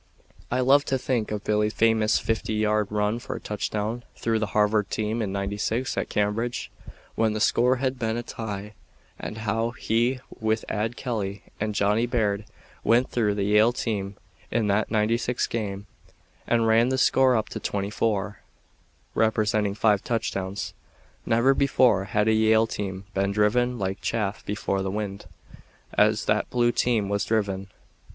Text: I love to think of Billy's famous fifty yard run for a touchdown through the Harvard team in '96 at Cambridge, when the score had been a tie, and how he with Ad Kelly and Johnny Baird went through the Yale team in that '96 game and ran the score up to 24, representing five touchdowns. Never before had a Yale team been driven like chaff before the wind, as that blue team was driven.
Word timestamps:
I 0.49 0.61
love 0.61 0.83
to 0.85 0.97
think 0.97 1.29
of 1.29 1.43
Billy's 1.43 1.73
famous 1.75 2.17
fifty 2.17 2.55
yard 2.55 2.87
run 2.89 3.19
for 3.19 3.35
a 3.35 3.39
touchdown 3.39 4.03
through 4.15 4.39
the 4.39 4.47
Harvard 4.57 4.89
team 4.89 5.21
in 5.21 5.31
'96 5.31 5.95
at 5.95 6.09
Cambridge, 6.09 6.71
when 7.13 7.33
the 7.33 7.39
score 7.39 7.75
had 7.75 7.99
been 7.99 8.17
a 8.17 8.23
tie, 8.23 8.73
and 9.19 9.37
how 9.45 9.69
he 9.79 10.19
with 10.39 10.65
Ad 10.69 10.97
Kelly 10.97 11.43
and 11.59 11.75
Johnny 11.75 12.07
Baird 12.07 12.45
went 12.83 13.11
through 13.11 13.35
the 13.35 13.43
Yale 13.43 13.71
team 13.71 14.17
in 14.49 14.65
that 14.69 14.89
'96 14.89 15.45
game 15.45 15.85
and 16.47 16.65
ran 16.65 16.89
the 16.89 16.97
score 16.97 17.35
up 17.35 17.47
to 17.49 17.59
24, 17.59 18.39
representing 19.13 19.75
five 19.75 20.03
touchdowns. 20.03 20.73
Never 21.27 21.53
before 21.53 22.05
had 22.05 22.27
a 22.27 22.33
Yale 22.33 22.65
team 22.65 23.03
been 23.13 23.31
driven 23.31 23.77
like 23.77 24.01
chaff 24.01 24.43
before 24.47 24.81
the 24.81 24.89
wind, 24.89 25.27
as 25.93 26.25
that 26.25 26.49
blue 26.49 26.71
team 26.71 27.07
was 27.07 27.23
driven. 27.23 27.67